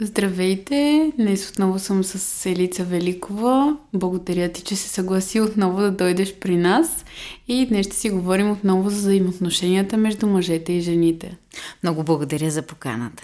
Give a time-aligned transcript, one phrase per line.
[0.00, 1.12] Здравейте!
[1.18, 3.76] Днес отново съм с Елица Великова.
[3.92, 7.04] Благодаря ти, че се съгласи отново да дойдеш при нас
[7.48, 11.36] и днес ще си говорим отново за взаимоотношенията между мъжете и жените.
[11.82, 13.22] Много благодаря за поканата.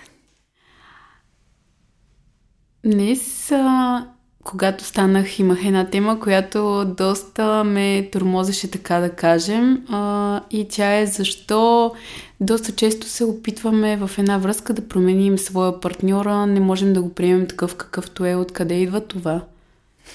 [2.84, 4.06] Днес а,
[4.44, 9.84] когато станах, имах една тема, която доста ме тормозеше, така да кажем.
[9.88, 11.94] А, и тя е защо
[12.40, 17.14] доста често се опитваме в една връзка да променим своя партньора, не можем да го
[17.14, 18.34] приемем такъв какъвто е.
[18.34, 19.44] Откъде идва това?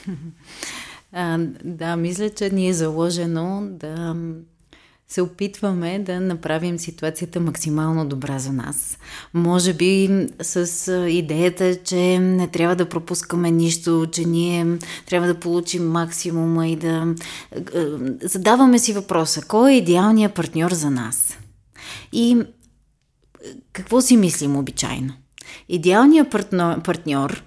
[1.18, 4.16] А, да, мисля, че ни е заложено да
[5.08, 8.98] се опитваме да направим ситуацията максимално добра за нас.
[9.34, 10.10] Може би
[10.42, 16.76] с идеята, че не трябва да пропускаме нищо, че ние трябва да получим максимума и
[16.76, 17.16] да
[18.22, 21.38] задаваме си въпроса, кой е идеалният партньор за нас?
[22.12, 22.38] И
[23.74, 25.14] какво си мислим обичайно?
[25.70, 27.44] Идеалният партньор, партньор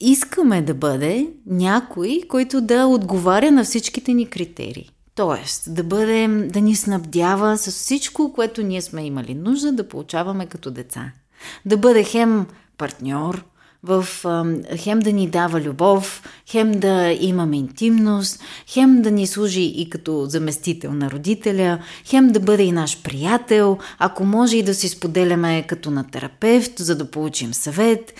[0.00, 4.93] искаме да бъде някой, който да отговаря на всичките ни критерии.
[5.14, 10.46] Тоест, да бъде, да ни снабдява с всичко, което ние сме имали нужда да получаваме
[10.46, 11.12] като деца.
[11.64, 12.46] Да бъде хем
[12.78, 13.44] партньор,
[13.82, 14.06] в
[14.76, 20.24] хем да ни дава любов, хем да имаме интимност, хем да ни служи и като
[20.26, 25.64] заместител на родителя, хем да бъде и наш приятел, ако може и да си споделяме
[25.68, 28.14] като на терапевт, за да получим съвет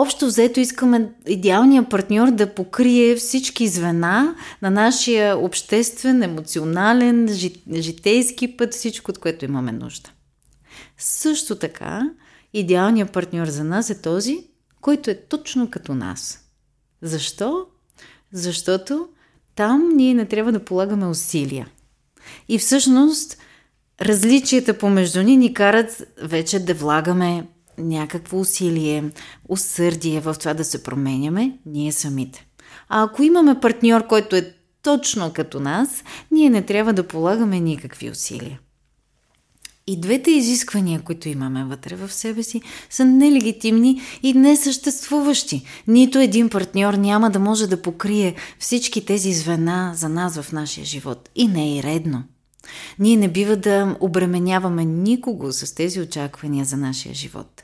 [0.00, 7.28] общо взето искаме идеалния партньор да покрие всички звена на нашия обществен, емоционален,
[7.72, 10.10] житейски път, всичко, от което имаме нужда.
[10.98, 12.10] Също така,
[12.52, 14.46] идеалният партньор за нас е този,
[14.80, 16.40] който е точно като нас.
[17.02, 17.66] Защо?
[18.32, 19.08] Защото
[19.54, 21.68] там ние не трябва да полагаме усилия.
[22.48, 23.38] И всъщност
[24.00, 27.46] различията помежду ни ни карат вече да влагаме
[27.78, 29.04] някакво усилие,
[29.48, 32.46] усърдие в това да се променяме, ние самите.
[32.88, 38.10] А ако имаме партньор, който е точно като нас, ние не трябва да полагаме никакви
[38.10, 38.60] усилия.
[39.86, 45.64] И двете изисквания, които имаме вътре в себе си, са нелегитимни и несъществуващи.
[45.86, 50.84] Нито един партньор няма да може да покрие всички тези звена за нас в нашия
[50.84, 51.30] живот.
[51.34, 52.24] И не е и редно.
[52.98, 57.62] Ние не бива да обременяваме никого с тези очаквания за нашия живот.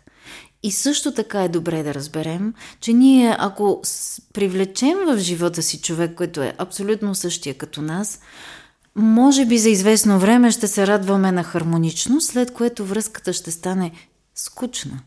[0.67, 3.83] И също така е добре да разберем, че ние ако
[4.33, 8.21] привлечем в живота си човек, който е абсолютно същия като нас,
[8.97, 13.93] може би за известно време ще се радваме на хармонично, след което връзката ще стане
[14.35, 15.01] скучна.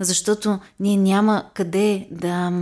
[0.00, 2.52] Защото ние няма къде да.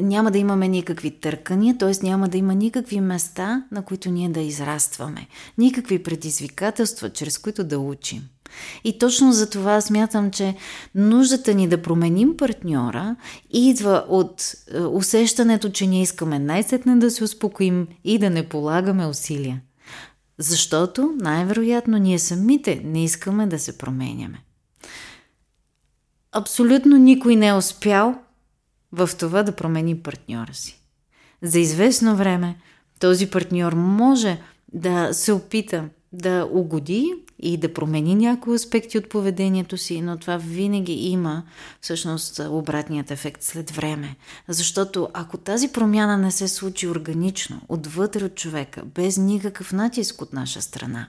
[0.00, 1.92] няма да имаме никакви търкания, т.е.
[2.02, 5.26] няма да има никакви места, на които ние да израстваме,
[5.58, 8.28] никакви предизвикателства, чрез които да учим.
[8.84, 10.56] И точно за това смятам, че
[10.94, 13.16] нуждата ни да променим партньора
[13.50, 19.06] идва от е, усещането, че ние искаме най-сетне да се успокоим и да не полагаме
[19.06, 19.60] усилия.
[20.38, 24.44] Защото най-вероятно ние самите не искаме да се променяме.
[26.32, 28.18] Абсолютно никой не е успял
[28.92, 30.80] в това да промени партньора си.
[31.42, 32.56] За известно време
[33.00, 37.12] този партньор може да се опита да угоди
[37.42, 41.42] и да промени някои аспекти от поведението си, но това винаги има
[41.80, 44.16] всъщност обратният ефект след време.
[44.48, 50.32] Защото ако тази промяна не се случи органично, отвътре от човека, без никакъв натиск от
[50.32, 51.08] наша страна,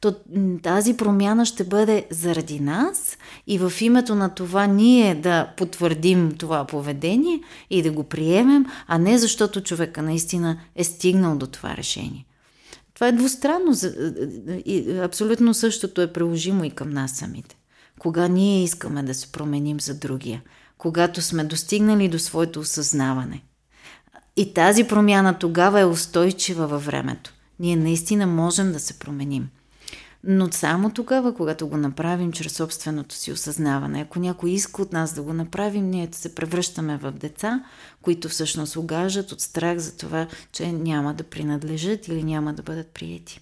[0.00, 0.14] то
[0.62, 6.64] тази промяна ще бъде заради нас и в името на това ние да потвърдим това
[6.64, 7.40] поведение
[7.70, 12.26] и да го приемем, а не защото човека наистина е стигнал до това решение.
[12.96, 13.72] Това е двустранно.
[14.66, 17.56] И абсолютно същото е приложимо и към нас самите.
[17.98, 20.42] Кога ние искаме да се променим за другия,
[20.78, 23.42] когато сме достигнали до своето осъзнаване.
[24.36, 27.34] И тази промяна тогава е устойчива във времето.
[27.60, 29.48] Ние наистина можем да се променим.
[30.28, 34.00] Но само тогава, когато го направим чрез собственото си осъзнаване.
[34.00, 37.64] Ако някой иска от нас да го направим, ние се превръщаме в деца,
[38.02, 42.86] които всъщност угажат от страх за това, че няма да принадлежат или няма да бъдат
[42.86, 43.40] приети.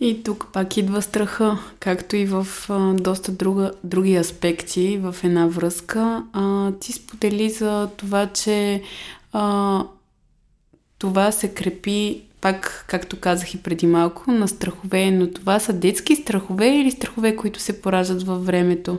[0.00, 5.46] И тук пак идва страха, както и в а, доста друга, други аспекти в една
[5.46, 6.24] връзка.
[6.32, 8.82] А, ти сподели за това, че
[9.32, 9.84] а,
[10.98, 16.16] това се крепи пак, както казах и преди малко, на страхове, но това са детски
[16.16, 18.98] страхове или страхове, които се пораждат във времето?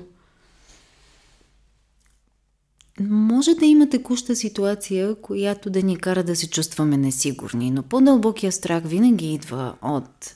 [3.10, 8.52] Може да има текуща ситуация, която да ни кара да се чувстваме несигурни, но по-дълбокия
[8.52, 10.36] страх винаги идва от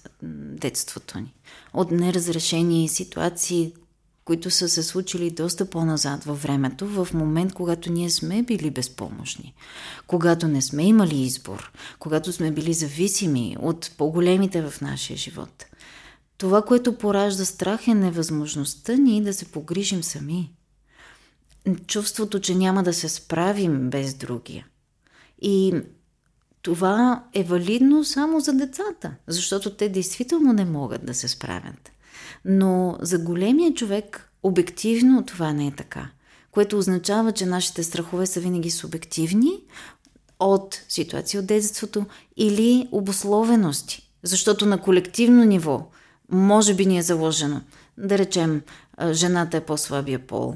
[0.62, 1.34] детството ни.
[1.74, 3.74] От неразрешени ситуации,
[4.26, 9.54] които са се случили доста по-назад във времето, в момент, когато ние сме били безпомощни,
[10.08, 15.66] когато не сме имали избор, когато сме били зависими от по-големите в нашия живот.
[16.38, 20.52] Това, което поражда страх е невъзможността ни да се погрижим сами.
[21.88, 24.66] Чувството, че няма да се справим без другия.
[25.42, 25.74] И
[26.62, 31.92] това е валидно само за децата, защото те действително не могат да се справят.
[32.46, 36.10] Но за големия човек обективно това не е така,
[36.52, 39.52] което означава, че нашите страхове са винаги субективни
[40.40, 42.06] от ситуация от детството
[42.38, 44.10] или обословености.
[44.24, 45.90] Защото на колективно ниво
[46.32, 47.62] може би ни е заложено
[47.98, 48.62] да речем,
[49.12, 50.56] жената е по-слабия пол.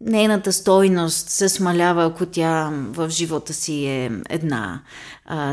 [0.00, 4.82] Нейната стойност се смалява, ако тя в живота си е една,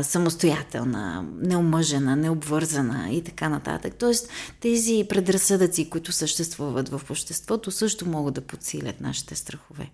[0.02, 3.94] самостоятелна, неомъжена, необвързана и така нататък.
[3.98, 4.28] Тоест,
[4.60, 9.90] тези предразсъдъци, които съществуват в обществото, също могат да подсилят нашите страхове.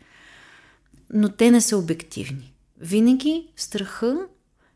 [1.13, 2.55] Но те не са обективни.
[2.81, 4.19] Винаги страха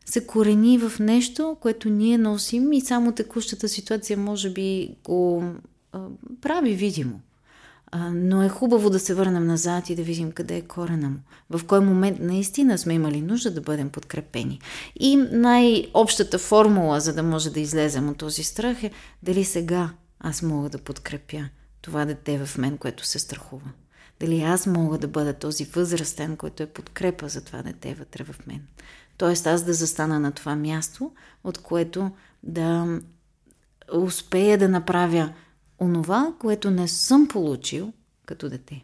[0.05, 5.43] се корени в нещо, което ние носим и само текущата ситуация може би го
[6.41, 7.19] прави видимо.
[7.95, 11.19] А, но е хубаво да се върнем назад и да видим къде е корена му.
[11.49, 14.59] В кой момент наистина сме имали нужда да бъдем подкрепени.
[14.99, 18.91] И най-общата формула, за да може да излезем от този страх е
[19.23, 19.89] дали сега
[20.19, 21.49] аз мога да подкрепя
[21.81, 23.71] това дете в мен, което се страхува.
[24.19, 28.35] Дали аз мога да бъда този възрастен, който е подкрепа за това дете вътре в
[28.47, 28.61] мен.
[29.17, 31.11] Тоест аз да застана на това място,
[31.43, 32.11] от което
[32.43, 32.99] да
[33.93, 35.33] успея да направя
[35.79, 37.93] онова, което не съм получил
[38.25, 38.83] като дете.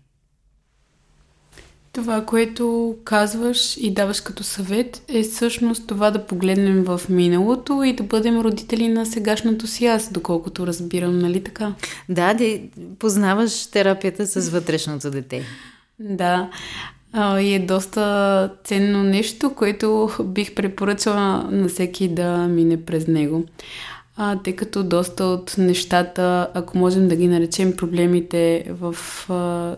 [1.92, 7.94] Това, което казваш и даваш като съвет е всъщност това да погледнем в миналото и
[7.94, 11.76] да бъдем родители на сегашното си аз, доколкото разбирам, нали така?
[12.10, 12.60] Да, да
[13.00, 15.44] познаваш терапията с вътрешното дете.
[16.00, 16.50] Да,
[17.14, 23.46] а, и е доста ценно нещо, което бих препоръчала на всеки да мине през него
[24.22, 28.96] а, тъй като доста от нещата, ако можем да ги наречем проблемите в
[29.30, 29.76] а,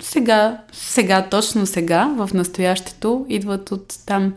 [0.00, 4.34] сега, сега, точно сега, в настоящето, идват от там.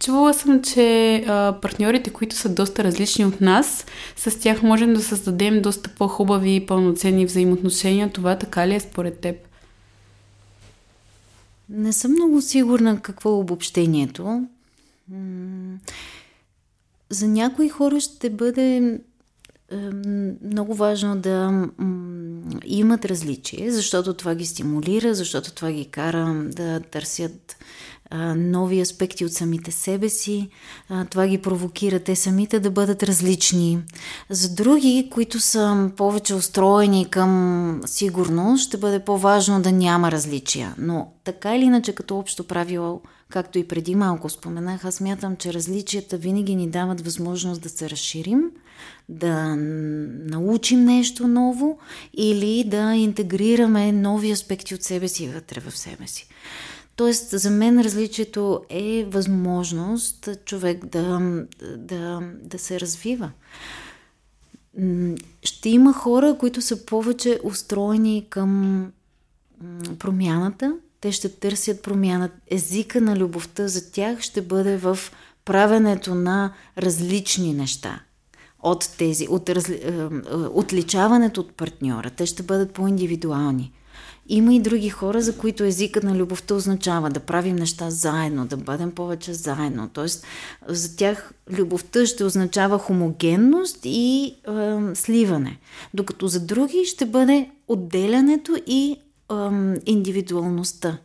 [0.00, 3.86] Чувала съм, че а, партньорите, които са доста различни от нас,
[4.16, 8.10] с тях можем да създадем доста по-хубави и пълноценни взаимоотношения.
[8.12, 9.36] Това така ли е според теб?
[11.72, 14.46] Не съм много сигурна какво е обобщението.
[17.10, 18.98] За някои хора ще бъде
[20.42, 21.68] много важно да
[22.64, 27.56] имат различие, защото това ги стимулира, защото това ги кара да търсят
[28.36, 30.48] нови аспекти от самите себе си.
[31.10, 33.78] това ги провокира те самите да бъдат различни.
[34.30, 40.74] За други, които са повече устроени към сигурност, ще бъде по-важно да няма различия.
[40.78, 43.00] Но така или иначе, като общо правило,
[43.32, 47.90] Както и преди малко споменах, аз мятам, че различията винаги ни дават възможност да се
[47.90, 48.42] разширим,
[49.08, 51.78] да научим нещо ново
[52.14, 56.28] или да интегрираме нови аспекти от себе си вътре в себе си.
[56.96, 61.20] Тоест, за мен различието е възможност човек да,
[61.76, 63.30] да, да се развива.
[65.42, 68.86] Ще има хора, които са повече устроени към
[69.98, 72.30] промяната, те ще търсят промяна.
[72.50, 74.98] Езика на любовта за тях ще бъде в
[75.44, 78.00] правенето на различни неща
[78.62, 82.10] от тези, от разли, е, отличаването от партньора.
[82.10, 83.72] Те ще бъдат по-индивидуални.
[84.28, 88.56] Има и други хора, за които езикът на любовта означава да правим неща заедно, да
[88.56, 89.90] бъдем повече заедно.
[89.92, 90.24] Тоест,
[90.66, 94.34] за тях любовта ще означава хомогенност и е,
[94.94, 95.58] сливане.
[95.94, 98.96] Докато за други ще бъде отделянето и
[99.28, 100.98] ам, индивидуалността.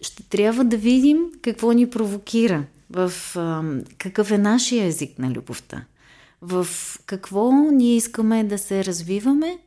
[0.00, 5.84] Ще трябва да видим какво ни провокира, в ам, какъв е нашия език на любовта,
[6.42, 6.66] в
[7.06, 9.58] какво ние искаме да се развиваме,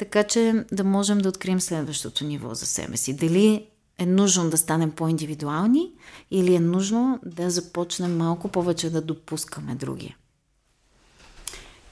[0.00, 3.16] така че да можем да открием следващото ниво за себе си.
[3.16, 3.66] Дали
[3.98, 5.92] е нужно да станем по-индивидуални
[6.30, 10.16] или е нужно да започнем малко повече да допускаме другия.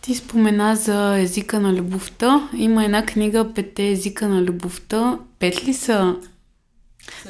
[0.01, 2.51] Ти спомена за езика на любовта.
[2.57, 5.19] Има една книга Пете езика на любовта.
[5.39, 6.17] Пет ли са?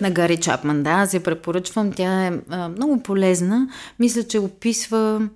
[0.00, 1.92] На Гари Чапман, да, аз я препоръчвам.
[1.92, 3.68] Тя е а, много полезна.
[3.98, 5.28] Мисля, че описва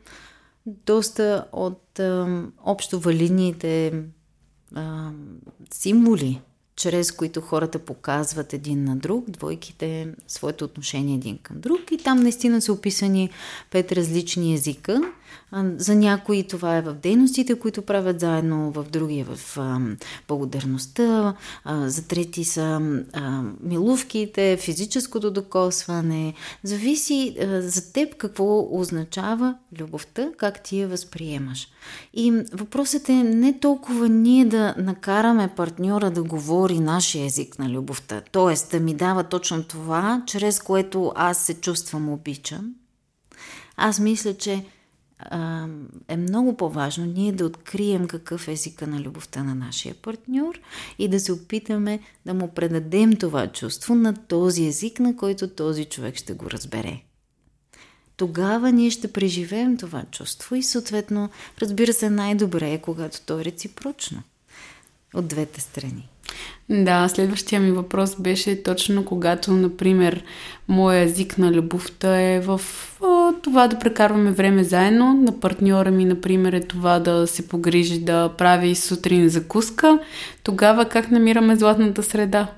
[0.67, 3.93] доста от а, общо валидните
[4.75, 5.11] а,
[5.73, 6.41] символи,
[6.77, 11.81] чрез които хората показват един на друг, двойките, своето отношение един към друг.
[11.91, 13.31] И там наистина са описани
[13.71, 15.13] пет различни езика
[15.77, 19.59] За някои това е в дейностите, които правят заедно, в други е в
[20.29, 21.35] благодарността,
[21.67, 22.81] за трети са
[23.63, 26.35] милувките, физическото докосване.
[26.63, 31.69] Зависи за теб какво означава любовта, как ти я възприемаш.
[32.15, 38.23] И въпросът е не толкова ние да накараме партньора да говори нашия език на любовта,
[38.33, 38.77] т.е.
[38.77, 42.75] да ми дава точно това, чрез което аз се чувствам обичан.
[43.77, 44.65] Аз мисля, че
[46.09, 50.61] е много по-важно ние да открием какъв е езика на любовта на нашия партньор
[50.99, 55.85] и да се опитаме да му предадем това чувство на този език, на който този
[55.85, 57.01] човек ще го разбере.
[58.17, 63.45] Тогава ние ще преживеем това чувство и съответно, разбира се, най-добре е, когато то е
[63.45, 64.23] реципрочно
[65.15, 66.09] от двете страни.
[66.71, 70.25] Да, следващия ми въпрос беше точно когато, например,
[70.69, 72.61] моя език на любовта е в
[73.43, 75.15] това да прекарваме време заедно.
[75.15, 79.99] На партньора ми, например, е това да се погрижи да прави сутрин закуска.
[80.43, 82.49] Тогава как намираме златната среда?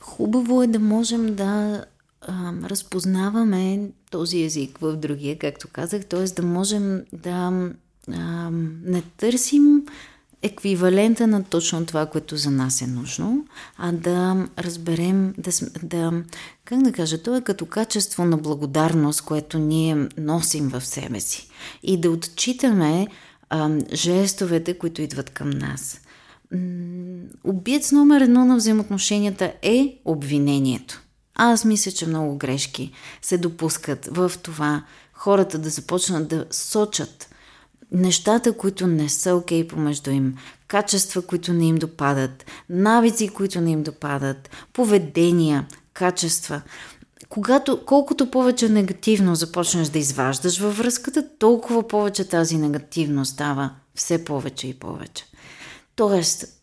[0.00, 1.84] Хубаво е да можем да
[2.20, 6.24] а, разпознаваме този език в другия, както казах, т.е.
[6.24, 7.52] да можем да
[8.12, 8.50] а,
[8.84, 9.82] не търсим
[10.44, 13.46] еквивалента на точно това, което за нас е нужно,
[13.76, 15.50] а да разберем, да,
[15.82, 16.22] да
[16.64, 21.48] как да кажа, то е като качество на благодарност, което ние носим в себе си
[21.82, 23.06] и да отчитаме
[23.50, 26.00] а, жестовете, които идват към нас.
[27.44, 31.02] Обиец номер едно на взаимоотношенията е обвинението.
[31.34, 37.33] Аз мисля, че много грешки се допускат в това хората да започнат да сочат
[37.94, 40.34] нещата, които не са окей okay помежду им,
[40.68, 46.62] качества, които не им допадат, навици, които не им допадат, поведения, качества.
[47.28, 54.24] Когато, колкото повече негативно започнеш да изваждаш във връзката, толкова повече тази негативност става все
[54.24, 55.24] повече и повече.
[55.96, 56.53] Тоест,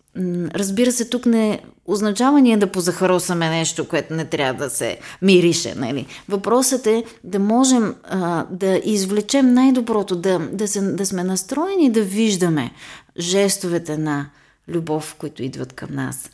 [0.55, 5.75] разбира се, тук не означава ние да позахаросаме нещо, което не трябва да се мирише.
[5.75, 6.05] Нали?
[6.29, 12.01] Въпросът е да можем а, да извлечем най-доброто, да, да, се, да сме настроени да
[12.01, 12.71] виждаме
[13.19, 14.29] жестовете на
[14.67, 16.29] любов, които идват към нас.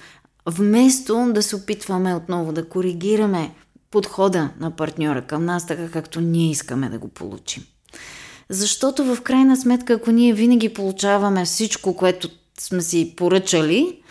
[0.46, 3.52] Вместо да се опитваме отново да коригираме
[3.92, 7.64] подхода на партньора към нас, така както ние искаме да го получим.
[8.50, 14.02] Защото в крайна сметка, ако ние винаги получаваме всичко, което сме си поръчали,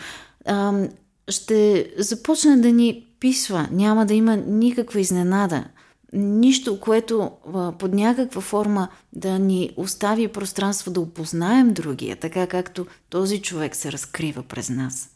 [1.28, 3.68] ще започне да ни писва.
[3.70, 5.64] Няма да има никаква изненада.
[6.12, 7.30] Нищо, което
[7.78, 13.92] под някаква форма да ни остави пространство да опознаем другия, така както този човек се
[13.92, 15.10] разкрива през нас.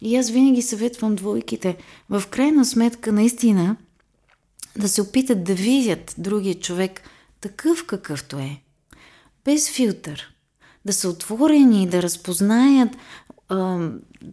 [0.00, 1.76] И аз винаги съветвам двойките,
[2.10, 3.76] в крайна сметка, наистина,
[4.78, 7.02] да се опитат да видят другия човек
[7.40, 8.62] такъв какъвто е.
[9.44, 10.34] Без филтър
[10.84, 12.88] да са отворени и да разпознаят
[13.48, 13.88] а,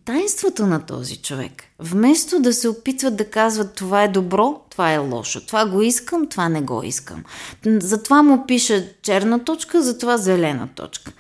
[0.06, 1.64] тайнството на този човек.
[1.80, 6.28] Вместо да се опитват да казват това е добро, това е лошо, това го искам,
[6.28, 7.24] това не го искам.
[7.66, 11.12] Затова му пиша черна точка, затова зелена точка.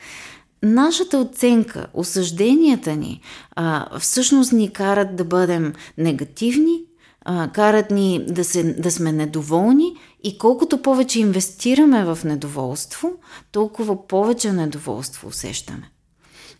[0.63, 3.21] Нашата оценка, осъжденията ни,
[3.55, 6.81] а, всъщност ни карат да бъдем негативни,
[7.29, 13.11] а, карат ни да, се, да сме недоволни и колкото повече инвестираме в недоволство,
[13.51, 15.91] толкова повече недоволство усещаме.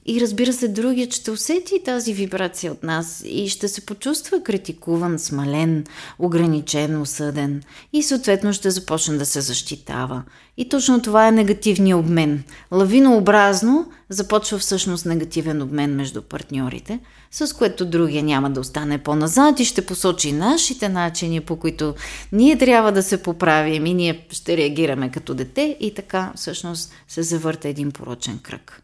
[0.10, 5.20] И разбира се, другият ще усети тази вибрация от нас и ще се почувства критикуван,
[5.20, 5.86] смален,
[6.20, 10.24] ограничен, осъден и съответно ще започне да се защитава.
[10.58, 12.44] И точно това е негативният обмен.
[12.72, 17.00] Лавинообразно започва всъщност негативен обмен между партньорите,
[17.32, 21.96] с което другия няма да остане по-назад и ще посочи нашите начини, по които
[22.32, 27.24] ние трябва да се поправим и ние ще реагираме като дете и така всъщност се
[27.24, 28.84] завърта един порочен кръг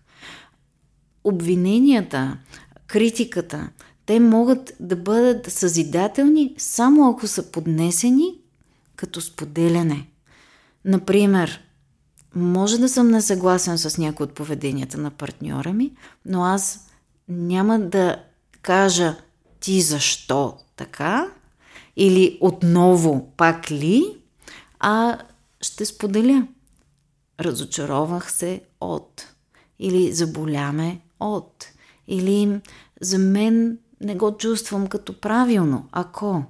[1.24, 2.38] обвиненията,
[2.88, 3.70] критиката,
[4.06, 8.38] те могат да бъдат съзидателни само ако са поднесени
[8.96, 10.08] като споделяне.
[10.86, 11.62] Например,
[12.36, 15.92] може да съм несъгласен с някои от поведенията на партньора ми,
[16.26, 16.88] но аз
[17.28, 18.24] няма да
[18.62, 19.16] кажа
[19.60, 21.28] ти защо така
[21.96, 24.18] или отново пак ли,
[24.80, 25.18] а
[25.62, 26.48] ще споделя.
[27.40, 29.28] Разочаровах се от
[29.80, 31.66] или заболяме от.
[32.08, 32.60] Или
[33.02, 36.44] за мен не го чувствам като правилно, ако.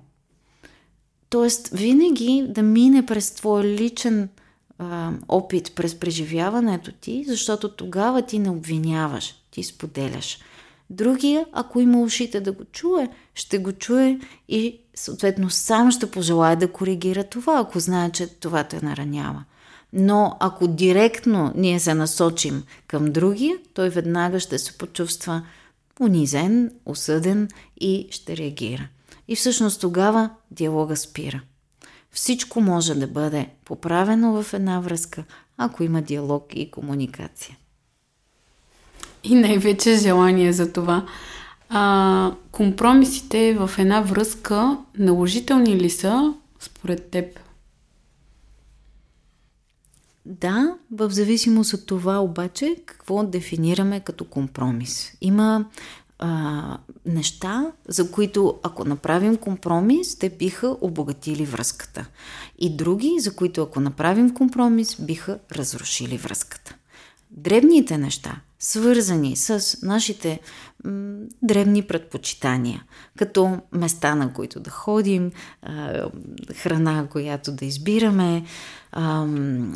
[1.29, 4.29] Тоест, винаги да мине през твой личен
[4.77, 10.39] а, опит, през преживяването ти, защото тогава ти не обвиняваш, ти споделяш.
[10.89, 16.55] Другия, ако има ушите да го чуе, ще го чуе и съответно сам ще пожелая
[16.55, 19.43] да коригира това, ако знае, че това те наранява.
[19.93, 25.41] Но ако директно ние се насочим към другия, той веднага ще се почувства
[25.99, 27.47] унизен, осъден
[27.81, 28.87] и ще реагира.
[29.27, 31.41] И всъщност тогава диалога спира.
[32.11, 35.23] Всичко може да бъде поправено в една връзка,
[35.57, 37.57] ако има диалог и комуникация.
[39.23, 41.05] И най-вече желание за това.
[41.69, 47.39] А, компромисите в една връзка наложителни ли са според теб?
[50.25, 55.11] Да, в зависимост от това обаче какво дефинираме като компромис.
[55.21, 55.65] Има
[56.19, 62.05] а, неща, за които ако направим компромис, те биха обогатили връзката.
[62.59, 66.75] И други, за които ако направим компромис, биха разрушили връзката.
[67.37, 70.39] Дребните неща, свързани с нашите
[70.83, 72.83] м, древни предпочитания,
[73.17, 76.05] като места, на които да ходим, а,
[76.55, 78.45] храна, която да избираме,
[78.91, 79.27] а,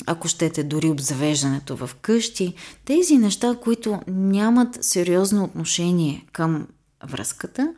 [0.05, 2.53] ако щете дори обзавеждането в къщи,
[2.85, 6.67] тези неща, които нямат сериозно отношение към
[7.03, 7.73] връзката,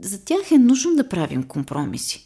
[0.00, 2.25] за тях е нужно да правим компромиси.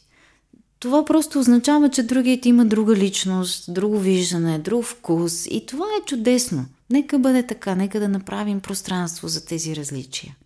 [0.80, 6.04] Това просто означава, че другият има друга личност, друго виждане, друг вкус и това е
[6.06, 6.66] чудесно.
[6.90, 10.36] Нека бъде така, нека да направим пространство за тези различия.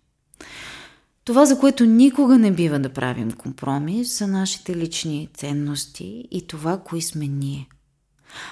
[1.23, 6.77] Това, за което никога не бива да правим компромис, са нашите лични ценности и това,
[6.77, 7.67] кои сме ние.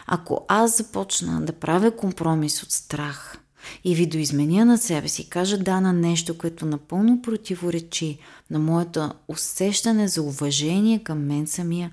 [0.07, 3.37] Ако аз започна да правя компромис от страх
[3.83, 8.17] и видоизменя на себе си, кажа да на нещо, което напълно противоречи
[8.49, 11.91] на моето усещане за уважение към мен самия,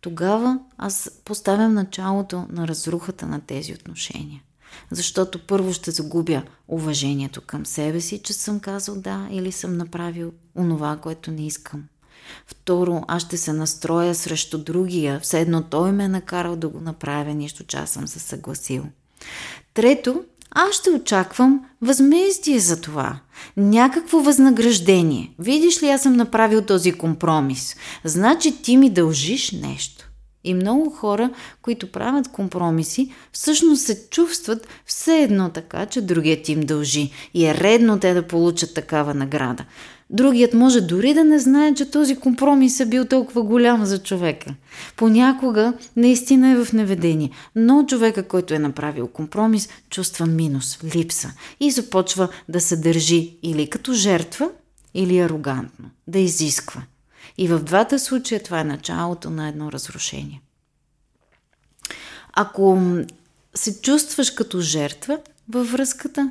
[0.00, 4.42] тогава аз поставям началото на разрухата на тези отношения.
[4.90, 10.32] Защото първо ще загубя уважението към себе си, че съм казал да или съм направил
[10.56, 11.84] онова, което не искам.
[12.46, 16.80] Второ, аз ще се настроя срещу другия, все едно той ме е накарал да го
[16.80, 18.84] направя, нищо, че аз съм се съгласил.
[19.74, 23.16] Трето, аз ще очаквам възмездие за това.
[23.56, 25.34] Някакво възнаграждение.
[25.38, 27.76] Видиш ли, аз съм направил този компромис.
[28.04, 30.10] Значи ти ми дължиш нещо.
[30.44, 31.30] И много хора,
[31.62, 37.12] които правят компромиси, всъщност се чувстват все едно така, че другият им дължи.
[37.34, 39.64] И е редно те да получат такава награда.
[40.12, 44.54] Другият може дори да не знае, че този компромис е бил толкова голям за човека.
[44.96, 51.70] Понякога наистина е в неведение, но човека, който е направил компромис, чувства минус, липса и
[51.70, 54.50] започва да се държи или като жертва,
[54.94, 56.82] или арогантно, да изисква.
[57.38, 60.42] И в двата случая това е началото на едно разрушение.
[62.32, 62.78] Ако
[63.54, 65.18] се чувстваш като жертва
[65.48, 66.30] във връзката,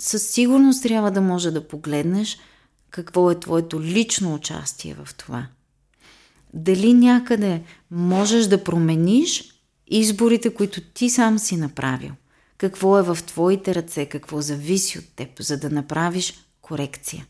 [0.00, 2.38] със сигурност трябва да може да погледнеш
[2.96, 5.46] какво е твоето лично участие в това.
[6.54, 9.44] Дали някъде можеш да промениш
[9.86, 12.10] изборите, които ти сам си направил.
[12.58, 17.26] Какво е в твоите ръце, какво зависи от теб, за да направиш корекция.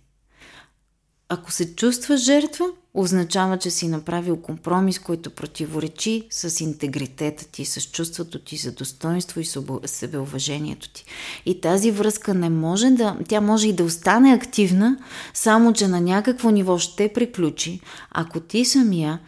[1.29, 7.81] Ако се чувстваш жертва, означава, че си направил компромис, който противоречи с интегритета ти, с
[7.81, 9.47] чувството ти за достоинство и
[9.85, 11.05] себеуважението ти.
[11.47, 14.99] И тази връзка не може да, тя може и да остане активна,
[15.35, 17.81] само че на някакво ниво ще приключи,
[18.11, 19.21] ако ти самия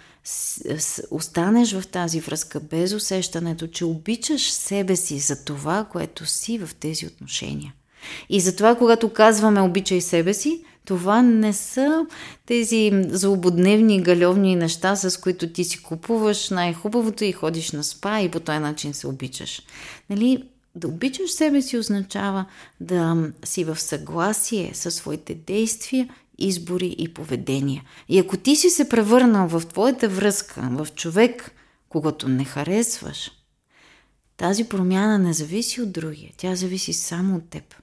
[1.10, 6.70] останеш в тази връзка без усещането, че обичаш себе си за това, което си в
[6.80, 7.74] тези отношения.
[8.28, 12.06] И затова, когато казваме обичай себе си, това не са
[12.46, 18.30] тези злободневни галевни неща, с които ти си купуваш най-хубавото и ходиш на спа и
[18.30, 19.62] по този начин се обичаш.
[20.10, 20.44] Нали?
[20.74, 22.44] Да обичаш себе си означава
[22.80, 27.82] да си в съгласие със своите действия, избори и поведения.
[28.08, 31.50] И ако ти си се превърнал в твоята връзка, в човек,
[31.88, 33.30] когато не харесваш,
[34.36, 37.74] тази промяна не зависи от другия, тя зависи само от теб.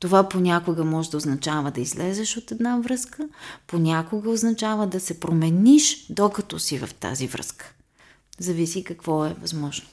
[0.00, 3.28] Това понякога може да означава да излезеш от една връзка,
[3.66, 7.72] понякога означава да се промениш, докато си в тази връзка.
[8.38, 9.86] Зависи какво е възможно.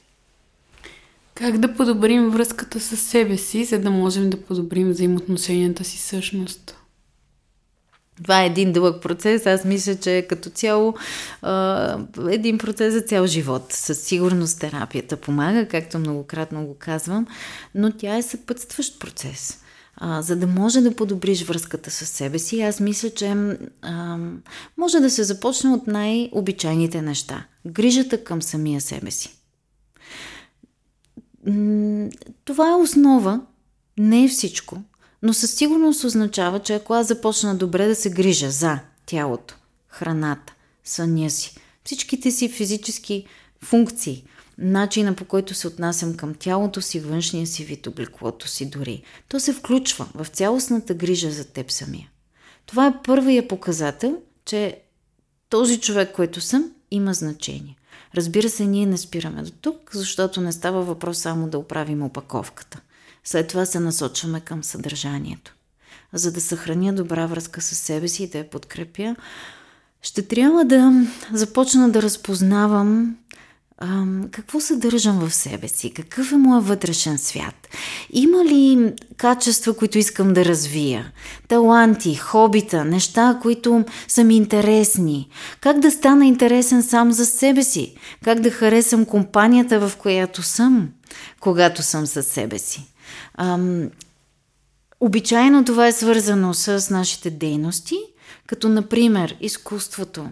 [1.36, 6.78] Как да подобрим връзката с себе си, за да можем да подобрим взаимоотношенията си всъщност?
[8.24, 9.46] Това е един дълъг процес.
[9.46, 10.94] Аз мисля, че като цяло
[12.30, 13.66] един процес за цял живот.
[13.70, 17.28] Със сигурност терапията помага, както многократно го казвам,
[17.76, 19.60] но тя е съпътстващ процес
[19.98, 23.36] а, за да може да подобриш връзката с себе си, аз мисля, че
[23.82, 24.18] а,
[24.78, 27.46] може да се започне от най-обичайните неща.
[27.68, 29.38] Грижата към самия себе си.
[32.46, 33.42] Това е основа,
[33.98, 34.82] не е всичко,
[35.24, 39.56] но със сигурност означава, че ако аз започна добре да се грижа за тялото,
[39.88, 40.54] храната,
[40.84, 43.26] съня си, всичките си физически
[43.64, 44.24] функции,
[44.58, 49.04] начина по който се отнасям към тялото си, външния си вид, облеклото си дори.
[49.28, 52.10] То се включва в цялостната грижа за теб самия.
[52.66, 54.82] Това е първия показател, че
[55.50, 57.76] този човек, който съм, има значение.
[58.16, 62.82] Разбира се, ние не спираме до тук, защото не става въпрос само да оправим опаковката.
[63.24, 65.56] След това се насочваме към съдържанието.
[66.14, 69.16] За да съхраня добра връзка с себе си и да я подкрепя,
[70.02, 73.18] ще трябва да започна да разпознавам
[74.32, 77.68] какво съдържам в себе си, какъв е моят вътрешен свят.
[78.10, 81.12] Има ли качества, които искам да развия?
[81.48, 85.30] Таланти, хобита, неща, които са ми интересни?
[85.62, 87.96] Как да стана интересен сам за себе си?
[88.24, 90.90] Как да харесам компанията, в която съм,
[91.40, 92.94] когато съм със себе си?
[93.38, 93.90] Ам,
[95.00, 97.96] обичайно това е свързано с нашите дейности–
[98.48, 100.30] като например изкуството,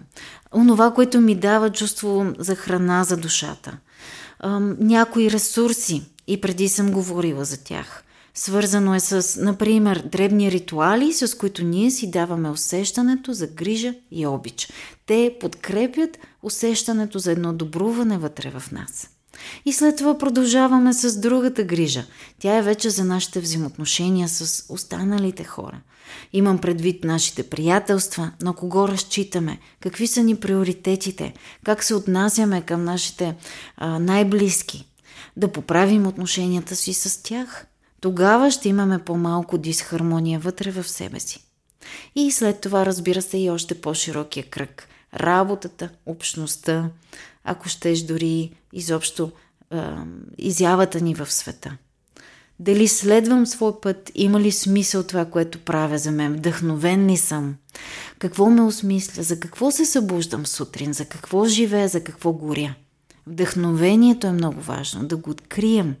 [0.54, 3.78] онова, което ми дава чувство за храна за душата,
[4.78, 8.04] някои ресурси и преди съм говорила за тях.
[8.34, 14.26] Свързано е с, например, дребни ритуали, с които ние си даваме усещането за грижа и
[14.26, 14.68] обич.
[15.06, 19.13] Те подкрепят усещането за едно добруване вътре в нас.
[19.64, 22.06] И след това продължаваме с другата грижа.
[22.38, 25.80] Тя е вече за нашите взаимоотношения с останалите хора.
[26.32, 32.84] Имам предвид нашите приятелства, на кого разчитаме, какви са ни приоритетите, как се отнасяме към
[32.84, 33.34] нашите
[33.76, 34.88] а, най-близки.
[35.36, 37.66] Да поправим отношенията си с тях.
[38.00, 41.44] Тогава ще имаме по-малко дисхармония вътре в себе си.
[42.14, 44.88] И след това, разбира се, и още по-широкия кръг.
[45.16, 46.90] Работата, общността,
[47.44, 49.30] ако щеш дори изобщо
[49.72, 49.82] е,
[50.38, 51.76] изявата ни в света.
[52.58, 57.54] Дали следвам свой път, има ли смисъл това, което правя за мен, вдъхновен ли съм,
[58.18, 62.74] какво ме осмисля, за какво се събуждам сутрин, за какво живея, за какво горя.
[63.26, 65.96] Вдъхновението е много важно, да го открием.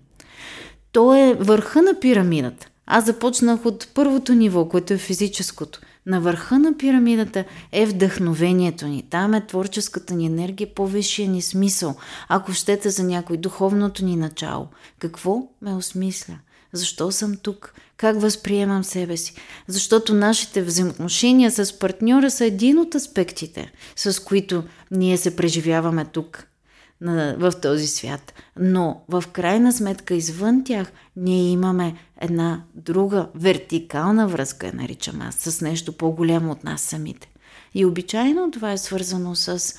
[0.92, 2.66] То е върха на пирамидата.
[2.86, 9.04] Аз започнах от първото ниво, което е физическото– на върха на пирамидата е вдъхновението ни.
[9.10, 11.96] Там е творческата ни енергия, по-висшия ни смисъл.
[12.28, 14.68] Ако щете за някой духовното ни начало.
[14.98, 16.38] Какво ме осмисля?
[16.72, 17.74] Защо съм тук?
[17.96, 19.34] Как възприемам себе си?
[19.68, 26.46] Защото нашите взаимоотношения с партньора са един от аспектите, с които ние се преживяваме тук
[27.04, 28.34] на, в този свят.
[28.58, 35.34] Но в крайна сметка извън тях ние имаме една друга вертикална връзка, я наричам аз,
[35.34, 37.30] с нещо по-голямо от нас самите.
[37.74, 39.74] И обичайно това е свързано с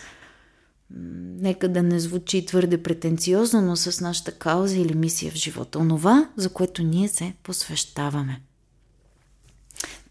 [1.39, 5.79] нека да не звучи твърде претенциозно, но с нашата кауза или мисия в живота.
[5.79, 8.41] Онова, за което ние се посвещаваме.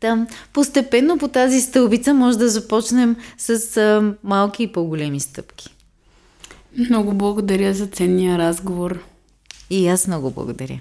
[0.01, 5.74] Там, постепенно по тази стълбица може да започнем с а, малки и по-големи стъпки.
[6.79, 9.03] Много благодаря за ценния разговор.
[9.71, 10.81] И аз много благодаря.